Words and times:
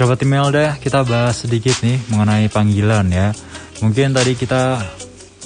kerabat 0.00 0.24
Imelda, 0.24 0.80
kita 0.80 1.04
bahas 1.04 1.44
sedikit 1.44 1.76
nih 1.84 2.00
mengenai 2.08 2.48
panggilan 2.48 3.04
ya. 3.12 3.36
Mungkin 3.84 4.16
tadi 4.16 4.32
kita, 4.32 4.80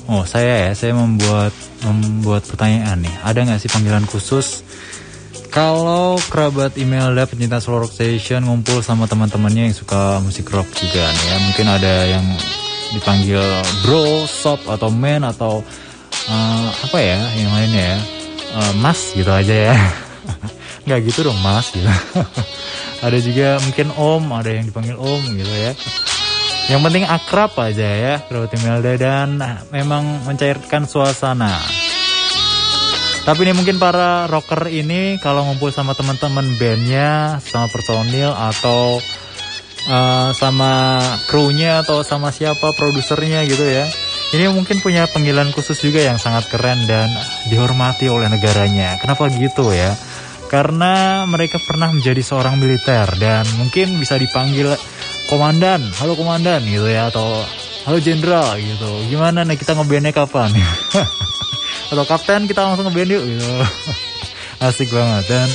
oh 0.06 0.22
saya 0.22 0.70
ya, 0.70 0.72
saya 0.78 0.94
membuat 0.94 1.50
membuat 1.82 2.46
pertanyaan 2.46 3.02
nih. 3.02 3.10
Ada 3.26 3.50
nggak 3.50 3.58
sih 3.58 3.66
panggilan 3.66 4.06
khusus 4.06 4.62
kalau 5.50 6.22
kerabat 6.30 6.78
Imelda 6.78 7.26
pencinta 7.26 7.58
slow 7.58 7.82
rock 7.82 7.98
station 7.98 8.46
ngumpul 8.46 8.78
sama 8.78 9.10
teman-temannya 9.10 9.66
yang 9.66 9.74
suka 9.74 10.22
musik 10.22 10.46
rock 10.54 10.70
juga 10.78 11.02
nih 11.02 11.26
ya. 11.26 11.36
Mungkin 11.50 11.66
ada 11.66 11.94
yang 12.14 12.26
dipanggil 12.94 13.42
bro, 13.82 14.22
sob 14.30 14.62
atau 14.70 14.86
man 14.86 15.26
atau 15.26 15.66
uh, 16.30 16.68
apa 16.70 16.98
ya 17.02 17.18
yang 17.42 17.50
lainnya 17.50 17.84
ya. 17.90 17.98
Uh, 18.54 18.72
mas 18.78 19.18
gitu 19.18 19.34
aja 19.34 19.74
ya. 19.74 19.74
Nggak 20.86 21.10
gitu 21.10 21.26
dong 21.26 21.42
mas 21.42 21.74
gitu. 21.74 21.90
ada 23.04 23.18
juga 23.20 23.60
mungkin 23.60 23.92
om 23.92 24.24
ada 24.32 24.48
yang 24.48 24.64
dipanggil 24.64 24.96
om 24.96 25.20
gitu 25.36 25.52
ya. 25.52 25.76
Yang 26.72 26.80
penting 26.80 27.04
akrab 27.04 27.52
aja 27.60 27.84
ya 27.84 28.14
kerabat 28.24 28.56
Imelda 28.56 28.92
dan 28.96 29.28
memang 29.68 30.24
mencairkan 30.24 30.88
suasana. 30.88 31.60
Tapi 33.24 33.40
ini 33.44 33.52
mungkin 33.52 33.76
para 33.76 34.24
rocker 34.28 34.72
ini 34.72 35.20
kalau 35.20 35.44
ngumpul 35.44 35.68
sama 35.72 35.92
teman-teman 35.92 36.44
bandnya 36.56 37.40
sama 37.44 37.68
personil 37.68 38.32
atau 38.32 39.00
uh, 39.88 40.28
sama 40.32 41.00
krunya 41.28 41.84
atau 41.84 42.00
sama 42.04 42.32
siapa 42.32 42.72
produsernya 42.76 43.44
gitu 43.48 43.64
ya 43.64 43.84
ini 44.34 44.50
mungkin 44.50 44.82
punya 44.82 45.06
panggilan 45.06 45.54
khusus 45.54 45.78
juga 45.78 46.02
yang 46.02 46.18
sangat 46.18 46.50
keren 46.50 46.90
dan 46.90 47.06
dihormati 47.46 48.10
oleh 48.10 48.26
negaranya. 48.26 48.98
Kenapa 48.98 49.30
gitu 49.30 49.70
ya 49.70 49.94
karena 50.54 51.26
mereka 51.26 51.58
pernah 51.58 51.90
menjadi 51.90 52.22
seorang 52.22 52.62
militer 52.62 53.10
dan 53.18 53.42
mungkin 53.58 53.98
bisa 53.98 54.14
dipanggil 54.14 54.70
komandan, 55.26 55.82
halo 55.98 56.14
komandan 56.14 56.62
gitu 56.62 56.86
ya 56.86 57.10
atau 57.10 57.42
halo 57.90 57.98
jenderal 57.98 58.54
gitu. 58.62 59.10
Gimana 59.10 59.42
nih 59.42 59.58
kita 59.58 59.74
ngebandnya 59.74 60.14
kapan? 60.14 60.54
atau 61.90 62.06
kapten 62.06 62.46
kita 62.46 62.70
langsung 62.70 62.86
ngeband 62.86 63.10
yuk 63.10 63.24
gitu. 63.34 63.50
Asik 64.70 64.94
banget 64.94 65.26
dan 65.26 65.50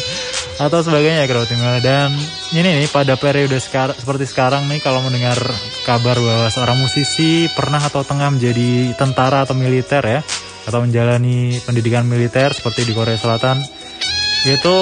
atau 0.60 0.84
sebagainya 0.84 1.24
ya 1.24 1.48
timnya 1.48 1.80
dan 1.80 2.12
ini 2.52 2.84
nih 2.84 2.92
pada 2.92 3.16
periode 3.16 3.56
sekar 3.64 3.96
seperti 3.96 4.28
sekarang 4.28 4.68
nih 4.68 4.84
kalau 4.84 5.00
mendengar 5.00 5.40
kabar 5.88 6.20
bahwa 6.20 6.52
seorang 6.52 6.76
musisi 6.76 7.48
pernah 7.56 7.80
atau 7.80 8.04
tengah 8.04 8.36
menjadi 8.36 8.92
tentara 9.00 9.48
atau 9.48 9.56
militer 9.56 10.04
ya 10.04 10.20
atau 10.68 10.84
menjalani 10.84 11.56
pendidikan 11.64 12.04
militer 12.04 12.52
seperti 12.52 12.84
di 12.84 12.92
Korea 12.92 13.16
Selatan 13.16 13.79
itu 14.48 14.78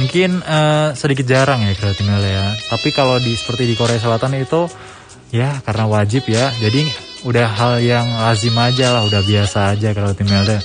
mungkin 0.00 0.40
uh, 0.40 0.96
sedikit 0.96 1.28
jarang 1.28 1.60
ya 1.66 1.76
kreatif 1.76 2.08
ya. 2.08 2.56
Tapi 2.72 2.88
kalau 2.96 3.20
di 3.20 3.36
seperti 3.36 3.68
di 3.68 3.74
Korea 3.76 4.00
Selatan 4.00 4.32
itu 4.40 4.64
ya 5.28 5.60
karena 5.60 5.84
wajib 5.84 6.24
ya. 6.30 6.48
Jadi 6.56 6.88
udah 7.28 7.48
hal 7.52 7.72
yang 7.84 8.08
lazim 8.16 8.56
aja 8.56 8.96
lah, 8.96 9.02
udah 9.04 9.20
biasa 9.20 9.76
aja 9.76 9.92
kreatif 9.92 10.24
ya. 10.24 10.60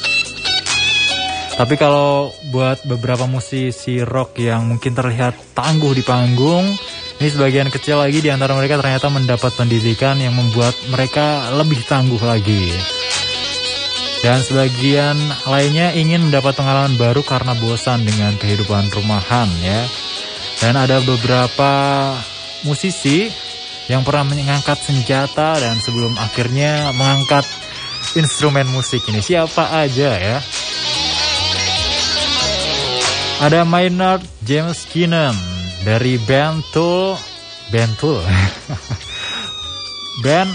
Tapi 1.55 1.79
kalau 1.79 2.35
buat 2.51 2.83
beberapa 2.83 3.27
musisi 3.31 4.03
rock 4.03 4.43
yang 4.43 4.67
mungkin 4.67 4.91
terlihat 4.91 5.55
tangguh 5.55 5.95
di 5.95 6.03
panggung, 6.03 6.67
ini 7.15 7.27
sebagian 7.31 7.71
kecil 7.71 8.03
lagi 8.03 8.19
di 8.19 8.27
antara 8.27 8.51
mereka 8.59 8.75
ternyata 8.75 9.07
mendapat 9.07 9.55
pendidikan 9.55 10.19
yang 10.19 10.35
membuat 10.35 10.75
mereka 10.91 11.55
lebih 11.55 11.79
tangguh 11.87 12.19
lagi. 12.19 12.75
Dan 14.23 14.39
sebagian 14.43 15.17
lainnya 15.47 15.91
ingin 15.91 16.29
mendapat 16.29 16.55
pengalaman 16.55 16.95
baru 16.95 17.21
karena 17.25 17.57
bosan 17.59 18.05
dengan 18.07 18.35
kehidupan 18.39 18.91
rumahan 18.93 19.49
ya. 19.59 19.81
Dan 20.63 20.79
ada 20.79 21.03
beberapa 21.03 21.71
musisi 22.63 23.27
yang 23.85 24.01
pernah 24.01 24.25
mengangkat 24.25 24.81
senjata 24.81 25.61
dan 25.61 25.77
sebelum 25.77 26.17
akhirnya 26.17 26.89
mengangkat 26.95 27.45
instrumen 28.17 28.65
musik 28.71 29.03
ini. 29.11 29.21
Siapa 29.21 29.83
aja 29.83 30.09
ya? 30.17 30.37
Ada 33.45 33.67
Maynard 33.67 34.23
James 34.47 34.87
Keenan 34.87 35.35
dari 35.83 36.15
band 36.17 36.63
Tool, 36.71 37.19
band 37.69 37.93
Tool, 37.99 38.23
band 40.23 40.49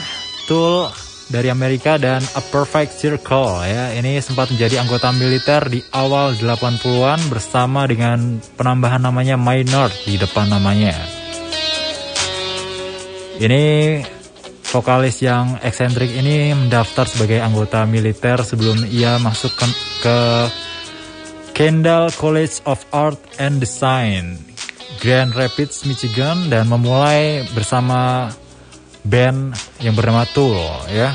Tool 0.49 0.89
dari 1.31 1.47
Amerika 1.49 1.95
dan 1.97 2.21
A 2.35 2.43
Perfect 2.43 2.99
Circle 2.99 3.63
ya. 3.65 3.95
Ini 3.95 4.19
sempat 4.19 4.51
menjadi 4.51 4.83
anggota 4.83 5.15
militer 5.15 5.63
di 5.71 5.81
awal 5.95 6.35
80-an 6.35 7.31
bersama 7.31 7.87
dengan 7.87 8.43
penambahan 8.59 9.01
namanya 9.01 9.39
Maynard 9.39 9.95
di 10.05 10.19
depan 10.19 10.51
namanya. 10.51 10.99
Ini 13.41 13.65
vokalis 14.69 15.25
yang 15.25 15.57
eksentrik 15.65 16.13
ini 16.13 16.53
mendaftar 16.53 17.09
sebagai 17.09 17.41
anggota 17.41 17.89
militer 17.89 18.45
sebelum 18.45 18.85
ia 18.85 19.17
masuk 19.17 19.55
ke, 19.57 19.67
ke 20.05 20.17
Kendall 21.57 22.13
College 22.17 22.61
of 22.69 22.85
Art 22.93 23.21
and 23.37 23.61
Design, 23.61 24.37
Grand 25.01 25.33
Rapids, 25.33 25.85
Michigan 25.85 26.53
dan 26.53 26.69
memulai 26.69 27.49
bersama 27.53 28.29
band 29.05 29.57
yang 29.81 29.95
bernama 29.97 30.25
Tool 30.31 30.57
ya. 30.93 31.15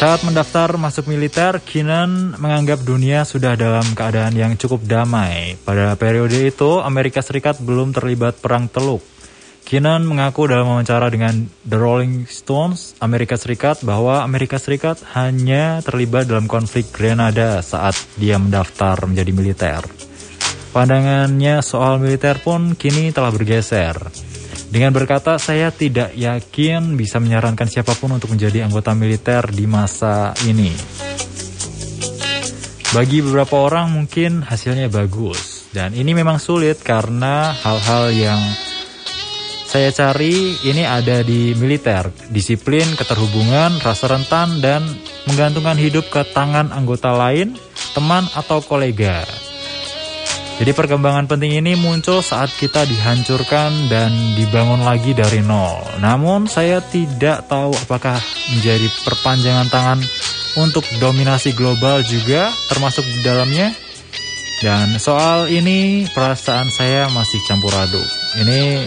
Saat 0.00 0.24
mendaftar 0.24 0.80
masuk 0.80 1.12
militer, 1.12 1.60
Keenan 1.60 2.32
menganggap 2.40 2.80
dunia 2.80 3.28
sudah 3.28 3.52
dalam 3.52 3.84
keadaan 3.92 4.32
yang 4.32 4.56
cukup 4.56 4.80
damai. 4.88 5.60
Pada 5.60 5.92
periode 5.92 6.40
itu, 6.40 6.80
Amerika 6.80 7.20
Serikat 7.20 7.60
belum 7.60 7.92
terlibat 7.92 8.40
perang 8.40 8.64
teluk. 8.64 9.04
Keenan 9.60 10.08
mengaku 10.08 10.48
dalam 10.48 10.72
wawancara 10.72 11.12
dengan 11.12 11.44
The 11.68 11.76
Rolling 11.76 12.24
Stones, 12.32 12.96
Amerika 13.04 13.36
Serikat, 13.36 13.84
bahwa 13.84 14.24
Amerika 14.24 14.56
Serikat 14.56 15.04
hanya 15.12 15.84
terlibat 15.84 16.32
dalam 16.32 16.48
konflik 16.48 16.88
Grenada 16.96 17.60
saat 17.60 17.92
dia 18.16 18.40
mendaftar 18.40 19.04
menjadi 19.04 19.30
militer. 19.36 19.84
Pandangannya 20.72 21.60
soal 21.60 22.00
militer 22.00 22.40
pun 22.40 22.72
kini 22.72 23.12
telah 23.12 23.28
bergeser. 23.28 24.29
Dengan 24.70 24.94
berkata, 24.94 25.34
saya 25.42 25.74
tidak 25.74 26.14
yakin 26.14 26.94
bisa 26.94 27.18
menyarankan 27.18 27.66
siapa 27.66 27.90
pun 27.98 28.14
untuk 28.14 28.30
menjadi 28.30 28.62
anggota 28.62 28.94
militer 28.94 29.50
di 29.50 29.66
masa 29.66 30.30
ini. 30.46 30.70
Bagi 32.94 33.18
beberapa 33.18 33.66
orang 33.66 33.90
mungkin 33.90 34.46
hasilnya 34.46 34.86
bagus. 34.86 35.66
Dan 35.74 35.94
ini 35.94 36.14
memang 36.14 36.38
sulit 36.38 36.82
karena 36.86 37.50
hal-hal 37.50 38.14
yang 38.14 38.42
saya 39.70 39.94
cari 39.94 40.58
ini 40.66 40.82
ada 40.82 41.22
di 41.22 41.54
militer. 41.54 42.10
Disiplin, 42.30 42.94
keterhubungan, 42.98 43.78
rasa 43.78 44.10
rentan, 44.10 44.58
dan 44.58 44.82
menggantungkan 45.30 45.78
hidup 45.78 46.10
ke 46.10 46.26
tangan 46.30 46.74
anggota 46.74 47.14
lain, 47.14 47.54
teman, 47.94 48.26
atau 48.34 48.58
kolega. 48.62 49.49
Jadi 50.60 50.76
perkembangan 50.76 51.24
penting 51.24 51.56
ini 51.56 51.72
muncul 51.72 52.20
saat 52.20 52.52
kita 52.52 52.84
dihancurkan 52.84 53.88
dan 53.88 54.12
dibangun 54.36 54.84
lagi 54.84 55.16
dari 55.16 55.40
nol. 55.40 55.80
Namun 56.04 56.52
saya 56.52 56.84
tidak 56.84 57.48
tahu 57.48 57.72
apakah 57.72 58.20
menjadi 58.52 58.84
perpanjangan 59.00 59.72
tangan 59.72 60.00
untuk 60.60 60.84
dominasi 61.00 61.56
global 61.56 62.04
juga 62.04 62.52
termasuk 62.68 63.08
di 63.08 63.24
dalamnya. 63.24 63.72
Dan 64.60 65.00
soal 65.00 65.48
ini 65.48 66.04
perasaan 66.12 66.68
saya 66.68 67.08
masih 67.08 67.40
campur 67.48 67.72
aduk. 67.72 68.04
Ini 68.44 68.84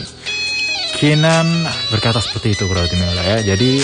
Kinan 1.01 1.50
berkata 1.90 2.22
seperti 2.22 2.53
itu 2.53 2.69
kalau 2.69 2.85
ya. 2.85 3.41
Jadi 3.41 3.81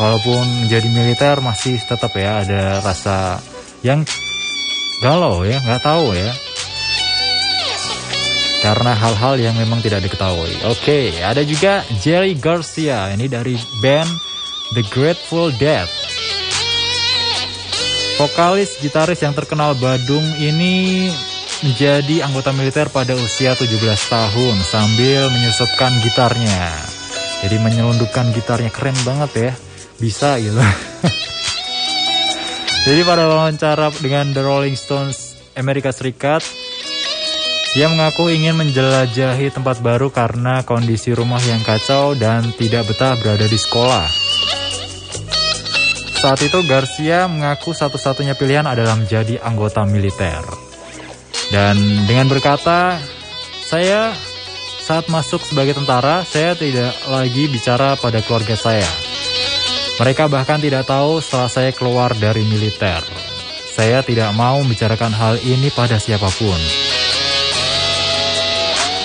walaupun 0.00 0.64
menjadi 0.64 0.88
militer 0.88 1.36
masih 1.44 1.76
tetap 1.84 2.16
ya 2.16 2.40
ada 2.48 2.80
rasa 2.80 3.44
yang 3.84 4.08
galau 5.04 5.44
ya, 5.44 5.60
nggak 5.60 5.84
tahu 5.84 6.16
ya 6.16 6.32
karena 8.64 8.96
hal-hal 8.96 9.36
yang 9.36 9.52
memang 9.60 9.84
tidak 9.84 10.08
diketahui. 10.08 10.56
Oke, 10.64 11.12
okay, 11.12 11.20
ada 11.20 11.44
juga 11.44 11.84
Jerry 12.00 12.32
Garcia, 12.32 13.12
ini 13.12 13.28
dari 13.28 13.60
band 13.84 14.08
The 14.72 14.80
Grateful 14.88 15.52
Dead. 15.60 15.84
Vokalis 18.16 18.80
gitaris 18.80 19.20
yang 19.20 19.36
terkenal 19.36 19.76
Badung 19.76 20.24
ini 20.40 21.04
menjadi 21.60 22.24
anggota 22.24 22.56
militer 22.56 22.88
pada 22.88 23.12
usia 23.20 23.52
17 23.52 23.68
tahun 24.08 24.56
sambil 24.64 25.28
menyusupkan 25.28 25.92
gitarnya. 26.00 26.72
Jadi 27.44 27.60
menyelundupkan 27.60 28.32
gitarnya 28.32 28.72
keren 28.72 28.96
banget 29.04 29.30
ya. 29.36 29.52
Bisa 30.00 30.40
gitu. 30.40 30.56
Jadi 32.88 33.00
pada 33.04 33.28
wawancara 33.28 33.92
dengan 34.00 34.32
The 34.32 34.40
Rolling 34.40 34.76
Stones 34.76 35.36
Amerika 35.52 35.92
Serikat, 35.92 36.40
ia 37.74 37.90
mengaku 37.90 38.30
ingin 38.30 38.54
menjelajahi 38.54 39.50
tempat 39.50 39.82
baru 39.82 40.06
karena 40.06 40.62
kondisi 40.62 41.10
rumah 41.10 41.42
yang 41.42 41.58
kacau 41.66 42.14
dan 42.14 42.54
tidak 42.54 42.86
betah 42.86 43.18
berada 43.18 43.50
di 43.50 43.58
sekolah. 43.58 44.06
Saat 46.22 46.40
itu 46.46 46.62
Garcia 46.64 47.26
mengaku 47.26 47.74
satu-satunya 47.74 48.38
pilihan 48.38 48.64
adalah 48.64 48.94
menjadi 48.94 49.42
anggota 49.42 49.82
militer. 49.84 50.40
Dan 51.50 51.76
dengan 52.06 52.30
berkata, 52.30 52.96
saya 53.66 54.14
saat 54.80 55.10
masuk 55.10 55.42
sebagai 55.42 55.74
tentara, 55.74 56.22
saya 56.22 56.54
tidak 56.54 56.94
lagi 57.10 57.50
bicara 57.50 57.98
pada 57.98 58.22
keluarga 58.22 58.54
saya. 58.54 58.88
Mereka 59.98 60.30
bahkan 60.30 60.62
tidak 60.62 60.86
tahu 60.86 61.18
setelah 61.18 61.50
saya 61.50 61.70
keluar 61.74 62.14
dari 62.14 62.46
militer. 62.46 63.02
Saya 63.74 64.06
tidak 64.06 64.30
mau 64.38 64.62
membicarakan 64.62 65.10
hal 65.10 65.34
ini 65.42 65.74
pada 65.74 65.98
siapa 65.98 66.30
pun. 66.38 66.93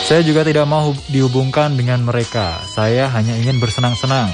Saya 0.10 0.26
juga 0.26 0.42
tidak 0.42 0.66
mau 0.66 0.90
dihubungkan 1.14 1.78
dengan 1.78 2.02
mereka. 2.02 2.58
Saya 2.66 3.14
hanya 3.14 3.38
ingin 3.38 3.62
bersenang-senang. 3.62 4.34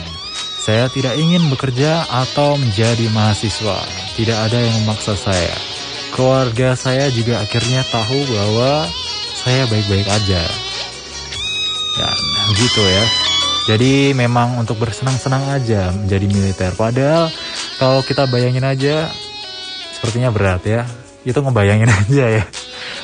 Saya 0.63 0.87
tidak 0.87 1.19
ingin 1.19 1.51
bekerja 1.51 2.07
atau 2.07 2.55
menjadi 2.55 3.11
mahasiswa. 3.11 3.83
Tidak 4.15 4.37
ada 4.39 4.55
yang 4.55 4.71
memaksa 4.87 5.19
saya. 5.19 5.51
Keluarga 6.15 6.79
saya 6.79 7.11
juga 7.11 7.43
akhirnya 7.43 7.83
tahu 7.91 8.23
bahwa 8.23 8.87
saya 9.35 9.67
baik-baik 9.67 10.07
aja. 10.07 10.47
Ya, 11.99 12.09
gitu 12.55 12.79
ya. 12.79 13.05
Jadi 13.67 14.15
memang 14.15 14.55
untuk 14.55 14.79
bersenang-senang 14.79 15.43
aja 15.59 15.91
menjadi 15.91 16.25
militer. 16.31 16.71
Padahal 16.79 17.27
kalau 17.83 17.99
kita 17.99 18.31
bayangin 18.31 18.63
aja, 18.63 19.11
sepertinya 19.91 20.31
berat 20.31 20.63
ya. 20.63 20.87
Itu 21.27 21.43
ngebayangin 21.43 21.91
aja 22.07 22.25
ya. 22.31 22.43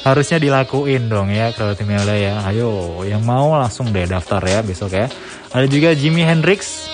Harusnya 0.02 0.42
dilakuin 0.42 1.08
dong 1.08 1.30
ya 1.30 1.54
kalau 1.54 1.78
tim 1.78 1.94
ya. 1.94 2.42
Ayo, 2.50 3.02
yang 3.06 3.22
mau 3.22 3.54
langsung 3.54 3.94
deh 3.94 4.10
daftar 4.10 4.42
ya 4.42 4.60
besok 4.66 4.98
ya. 4.98 5.08
Ada 5.54 5.68
juga 5.70 5.94
Jimi 5.94 6.26
Hendrix. 6.26 6.90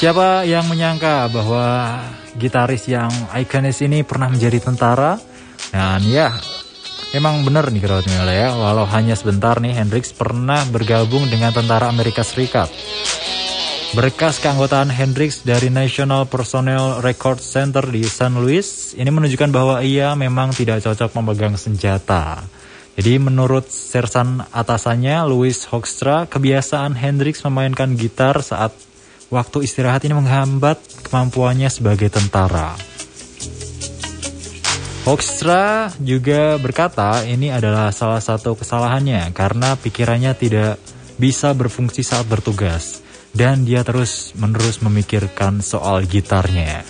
Siapa 0.00 0.48
yang 0.48 0.64
menyangka 0.64 1.28
bahwa 1.28 2.00
gitaris 2.40 2.88
yang 2.88 3.12
ikonis 3.36 3.84
ini 3.84 4.00
pernah 4.00 4.32
menjadi 4.32 4.64
tentara? 4.64 5.20
Dan 5.70 6.00
ya, 6.08 6.32
Emang 7.10 7.42
bener 7.42 7.74
nih 7.74 7.82
Crowd 7.82 8.06
ya, 8.06 8.54
walau 8.54 8.86
hanya 8.86 9.18
sebentar 9.18 9.58
nih 9.58 9.74
Hendrix 9.74 10.14
pernah 10.14 10.62
bergabung 10.70 11.26
dengan 11.26 11.50
tentara 11.50 11.90
Amerika 11.90 12.22
Serikat. 12.22 12.70
Berkas 13.90 14.38
keanggotaan 14.38 14.86
Hendrix 14.86 15.42
dari 15.42 15.66
National 15.66 16.22
Personnel 16.22 17.02
Record 17.02 17.42
Center 17.42 17.82
di 17.82 18.06
San 18.06 18.38
Luis 18.38 18.94
ini 18.94 19.10
menunjukkan 19.10 19.50
bahwa 19.50 19.82
ia 19.82 20.14
memang 20.14 20.54
tidak 20.54 20.86
cocok 20.86 21.10
memegang 21.18 21.58
senjata. 21.58 22.38
Jadi 22.94 23.18
menurut 23.18 23.66
sersan 23.66 24.46
atasannya 24.54 25.26
Louis 25.26 25.66
Hoekstra, 25.66 26.30
kebiasaan 26.30 26.94
Hendrix 26.94 27.42
memainkan 27.42 27.98
gitar 27.98 28.46
saat 28.46 28.70
waktu 29.26 29.66
istirahat 29.66 30.06
ini 30.06 30.14
menghambat 30.14 30.78
kemampuannya 31.10 31.66
sebagai 31.66 32.14
tentara. 32.14 32.78
Hoekstra 35.02 35.90
juga 35.98 36.54
berkata 36.62 37.26
ini 37.26 37.50
adalah 37.50 37.90
salah 37.90 38.22
satu 38.22 38.54
kesalahannya 38.54 39.34
karena 39.34 39.74
pikirannya 39.74 40.30
tidak 40.38 40.78
bisa 41.18 41.50
berfungsi 41.58 42.06
saat 42.06 42.30
bertugas 42.30 42.99
dan 43.36 43.64
dia 43.66 43.84
terus 43.86 44.32
menerus 44.38 44.82
memikirkan 44.82 45.62
soal 45.62 46.02
gitarnya. 46.06 46.82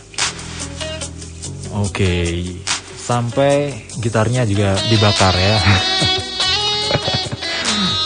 Oke, 1.77 2.45
sampai 2.97 3.73
gitarnya 4.03 4.45
juga 4.49 4.75
dibakar 4.91 5.35
ya. 5.37 5.59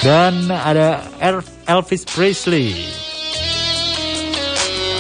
dan 0.05 0.53
ada 0.53 1.01
Elvis 1.65 2.05
Presley 2.05 2.95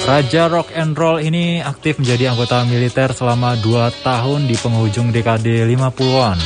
Raja 0.04 0.52
rock 0.52 0.68
and 0.76 0.92
roll 0.92 1.16
ini 1.16 1.64
aktif 1.64 1.96
menjadi 1.96 2.36
anggota 2.36 2.60
militer 2.68 3.16
selama 3.16 3.56
2 3.56 4.04
tahun 4.04 4.44
di 4.44 4.52
penghujung 4.52 5.16
dekade 5.16 5.64
50-an. 5.64 6.36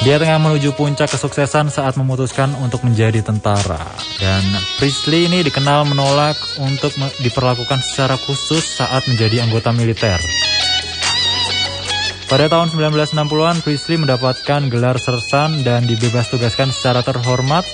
Dia 0.00 0.16
tengah 0.16 0.40
menuju 0.40 0.72
puncak 0.80 1.12
kesuksesan 1.12 1.68
saat 1.68 2.00
memutuskan 2.00 2.56
untuk 2.64 2.80
menjadi 2.88 3.20
tentara. 3.20 3.84
Dan 4.16 4.40
Priestley 4.80 5.28
ini 5.28 5.44
dikenal 5.44 5.84
menolak 5.92 6.40
untuk 6.56 6.96
diperlakukan 7.20 7.84
secara 7.84 8.16
khusus 8.16 8.80
saat 8.80 9.04
menjadi 9.04 9.44
anggota 9.44 9.76
militer. 9.76 10.16
Pada 12.32 12.48
tahun 12.48 12.72
1960-an, 12.72 13.60
Priestley 13.60 14.00
mendapatkan 14.00 14.72
gelar 14.72 14.96
sersan 14.96 15.66
dan 15.68 15.84
dibebas 15.84 16.32
tugaskan 16.32 16.72
secara 16.72 17.04
terhormat 17.04 17.68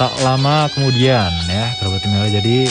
tak 0.00 0.14
lama 0.24 0.70
kemudian 0.72 1.28
ya, 1.50 1.74
Jadi 2.32 2.64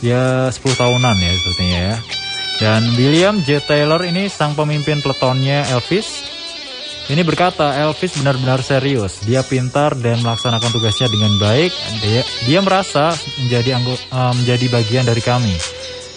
ya 0.00 0.48
10 0.48 0.56
tahunan 0.56 1.16
ya 1.20 1.30
sepertinya 1.36 1.80
ya. 1.84 1.96
Dan 2.62 2.96
William 2.96 3.44
J. 3.44 3.60
Taylor 3.60 4.00
ini 4.08 4.30
sang 4.32 4.56
pemimpin 4.56 5.04
peletonnya 5.04 5.68
Elvis. 5.68 6.29
Ini 7.10 7.26
berkata 7.26 7.74
Elvis 7.74 8.22
benar-benar 8.22 8.62
serius. 8.62 9.18
Dia 9.26 9.42
pintar 9.42 9.98
dan 9.98 10.22
melaksanakan 10.22 10.70
tugasnya 10.70 11.10
dengan 11.10 11.34
baik. 11.42 11.74
Dia, 12.06 12.22
dia 12.46 12.58
merasa 12.62 13.10
menjadi 13.42 13.82
anggo, 13.82 13.98
uh, 14.14 14.30
menjadi 14.38 14.70
bagian 14.70 15.02
dari 15.02 15.18
kami. 15.18 15.50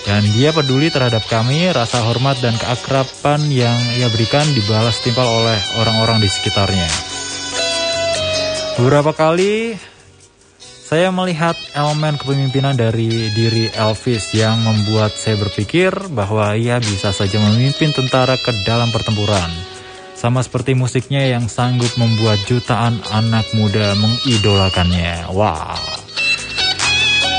Dan 0.06 0.22
dia 0.38 0.54
peduli 0.54 0.94
terhadap 0.94 1.25
kami, 1.25 1.74
rasa 1.74 2.06
hormat 2.06 2.38
dan 2.45 2.54
keakraban 2.62 3.42
yang 3.50 3.74
ia 3.98 4.06
berikan 4.13 4.45
dibalas 4.54 5.01
timpal 5.01 5.25
oleh 5.25 5.57
orang-orang 5.81 6.22
di 6.22 6.30
sekitarnya. 6.30 6.86
Beberapa 8.78 9.18
kali 9.18 9.74
saya 10.62 11.10
melihat 11.10 11.57
elemen 11.74 12.22
kepemimpinan 12.22 12.78
dari 12.78 13.34
diri 13.34 13.66
Elvis 13.74 14.30
yang 14.38 14.62
membuat 14.62 15.18
saya 15.18 15.42
berpikir 15.42 15.89
bahwa 16.13 16.54
ia 16.54 16.78
bisa 16.78 17.10
saja 17.10 17.42
memimpin 17.42 17.89
tentara 17.98 18.38
ke 18.38 18.54
dalam 18.62 18.94
pertempuran. 18.94 19.73
Sama 20.24 20.40
seperti 20.40 20.72
musiknya 20.72 21.20
yang 21.36 21.52
sanggup 21.52 22.00
membuat 22.00 22.40
jutaan 22.48 22.96
anak 23.12 23.44
muda 23.60 23.92
mengidolakannya. 24.00 25.28
Wow. 25.36 25.75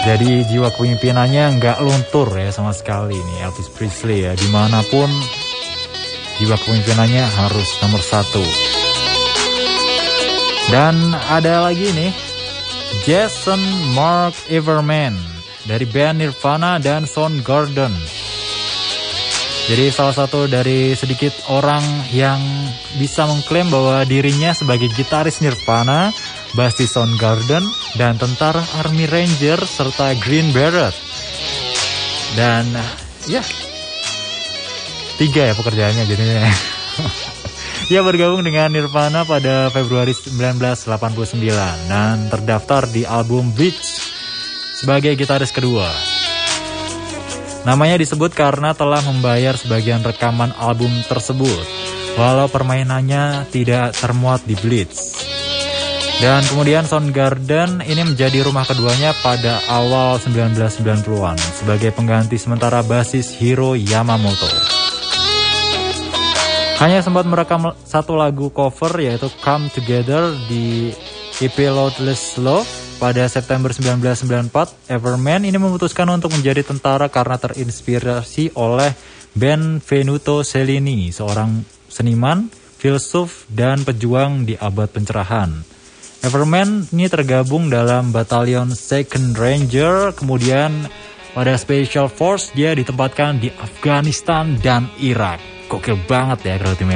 Jadi 0.04 0.44
jiwa 0.52 0.69
kepemimpinannya 0.69 1.56
nggak 1.56 1.81
luntur 1.81 2.28
ya 2.36 2.52
sama 2.52 2.76
sekali 2.76 3.16
nih 3.16 3.48
Elvis 3.48 3.72
Presley 3.72 4.28
ya. 4.28 4.36
Di 4.36 4.44
mana 4.52 4.84
pun 4.92 5.08
jiwa 6.36 6.60
kepemimpinannya 6.60 7.25
harus 7.25 7.72
nomor 7.81 8.04
satu. 8.04 8.44
Dan 10.69 11.16
ada 11.32 11.64
lagi 11.64 11.88
nih 11.88 12.12
Jason 13.08 13.64
Mark 13.96 14.36
Everman 14.52 15.16
dari 15.64 15.88
band 15.88 16.20
Nirvana 16.20 16.76
dan 16.76 17.08
Soundgarden. 17.08 18.23
Jadi 19.64 19.88
salah 19.88 20.12
satu 20.12 20.44
dari 20.44 20.93
sedikit 20.93 21.32
orang 21.49 21.81
yang 22.12 22.37
bisa 23.00 23.25
mengklaim 23.25 23.72
bahwa 23.72 24.05
dirinya 24.05 24.52
sebagai 24.52 24.93
gitaris 24.93 25.40
Nirvana, 25.40 26.12
bassist 26.53 26.93
Soundgarden, 26.93 27.65
dan 27.96 28.20
tentara 28.20 28.60
Army 28.84 29.08
Ranger 29.08 29.65
serta 29.65 30.12
Green 30.20 30.53
Beret. 30.53 30.93
Dan 32.36 32.69
ya, 33.24 33.41
tiga 35.17 35.48
ya 35.48 35.55
pekerjaannya 35.56 36.05
jadinya. 36.12 36.44
Ia 37.93 38.00
bergabung 38.05 38.44
dengan 38.44 38.69
Nirvana 38.69 39.24
pada 39.24 39.72
Februari 39.72 40.12
1989 40.12 41.41
dan 41.88 42.29
terdaftar 42.29 42.84
di 42.93 43.08
album 43.08 43.48
Beach 43.56 44.12
sebagai 44.77 45.17
gitaris 45.17 45.53
kedua. 45.53 46.13
Namanya 47.64 47.96
disebut 47.96 48.36
karena 48.36 48.76
telah 48.76 49.00
membayar 49.00 49.56
sebagian 49.56 50.04
rekaman 50.04 50.52
album 50.60 50.92
tersebut, 51.08 51.64
walau 52.20 52.44
permainannya 52.44 53.48
tidak 53.48 53.96
termuat 53.96 54.44
di 54.44 54.52
Blitz. 54.52 55.24
Dan 56.20 56.44
kemudian 56.46 56.84
Soundgarden 56.84 57.82
ini 57.88 58.04
menjadi 58.04 58.44
rumah 58.44 58.68
keduanya 58.68 59.16
pada 59.18 59.64
awal 59.66 60.20
1990-an 60.20 61.40
sebagai 61.40 61.90
pengganti 61.90 62.36
sementara 62.36 62.84
basis 62.84 63.32
Hiro 63.34 63.74
Yamamoto. 63.74 64.46
Hanya 66.84 67.00
sempat 67.00 67.24
merekam 67.24 67.72
satu 67.88 68.14
lagu 68.14 68.52
cover 68.52 68.92
yaitu 69.00 69.32
Come 69.40 69.72
Together 69.72 70.36
di 70.46 70.92
EP 71.40 71.56
Loadless 71.72 72.36
Love 72.36 72.83
pada 73.05 73.29
September 73.29 73.69
1994. 73.69 74.89
Everman 74.89 75.44
ini 75.44 75.61
memutuskan 75.61 76.08
untuk 76.08 76.32
menjadi 76.32 76.65
tentara 76.65 77.13
karena 77.13 77.37
terinspirasi 77.37 78.56
oleh 78.56 78.96
Benvenuto 79.37 80.41
Cellini, 80.41 81.13
seorang 81.13 81.61
seniman, 81.84 82.49
filsuf, 82.81 83.44
dan 83.53 83.84
pejuang 83.84 84.49
di 84.49 84.56
abad 84.56 84.89
pencerahan. 84.89 85.53
Everman 86.25 86.89
ini 86.96 87.05
tergabung 87.13 87.69
dalam 87.69 88.08
batalion 88.08 88.73
Second 88.73 89.37
Ranger, 89.37 90.17
kemudian 90.17 90.89
pada 91.37 91.61
Special 91.61 92.08
Force 92.08 92.56
dia 92.56 92.73
ditempatkan 92.73 93.37
di 93.37 93.53
Afghanistan 93.53 94.56
dan 94.65 94.89
Irak. 94.96 95.44
Gokil 95.69 96.01
banget 96.08 96.49
ya 96.49 96.56
kalau 96.56 96.73
tim. 96.73 96.89